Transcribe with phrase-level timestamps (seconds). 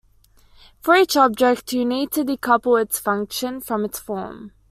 [0.81, 4.51] For each object, you need to decouple its function from its form.